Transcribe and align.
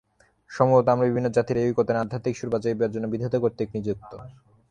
সম্ভবত 0.49 0.87
আমরা 0.87 1.07
বিভিন্ন 1.07 1.27
জাতির 1.29 1.57
এই 1.57 1.69
ঐক্যতানে 1.69 2.01
আধ্যাত্মিক 2.01 2.33
সুর 2.37 2.49
বাজাইবার 2.53 2.93
জন্য 2.93 3.05
বিধাতা 3.13 3.37
কর্তৃক 3.39 3.69
নিযুক্ত। 3.75 4.11